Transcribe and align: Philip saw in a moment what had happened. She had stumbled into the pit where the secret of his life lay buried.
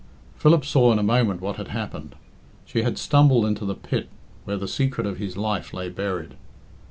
Philip 0.35 0.65
saw 0.65 0.91
in 0.91 0.97
a 0.97 1.03
moment 1.03 1.41
what 1.41 1.57
had 1.57 1.67
happened. 1.67 2.15
She 2.65 2.81
had 2.81 2.97
stumbled 2.97 3.45
into 3.45 3.65
the 3.65 3.75
pit 3.75 4.09
where 4.45 4.57
the 4.57 4.67
secret 4.67 5.05
of 5.05 5.17
his 5.19 5.37
life 5.37 5.75
lay 5.75 5.89
buried. 5.89 6.33